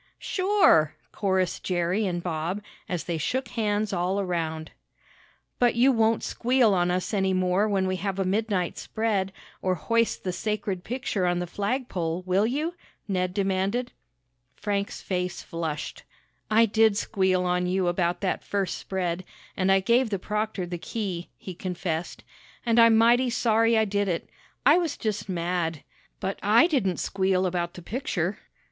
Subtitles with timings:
[0.17, 4.71] "Sure!" chorused Jerry and Bob, as they shook hands all around.
[5.59, 9.75] "But you won't squeal on us any more when we have a midnight spread, or
[9.75, 12.73] hoist the sacred picture on the flagpole; will you?"
[13.07, 13.91] Ned demanded.
[14.55, 16.01] Frank's face flushed.
[16.49, 19.23] "I did squeal on you about that first spread,
[19.55, 22.23] and I gave the proctor the key," he confessed,
[22.65, 24.27] "and I'm mighty sorry I did it.
[24.65, 25.83] I was just mad.
[26.19, 28.39] But I didn't squeal about the picture!"